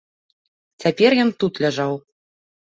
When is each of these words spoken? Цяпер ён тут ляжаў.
Цяпер 0.85 1.09
ён 1.27 1.35
тут 1.45 1.53
ляжаў. 1.67 1.93